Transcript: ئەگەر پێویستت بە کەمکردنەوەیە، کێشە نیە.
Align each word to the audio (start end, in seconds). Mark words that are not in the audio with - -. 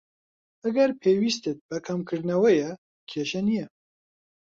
ئەگەر 0.63 0.89
پێویستت 1.01 1.57
بە 1.69 1.77
کەمکردنەوەیە، 1.87 2.71
کێشە 3.09 3.41
نیە. 3.47 3.65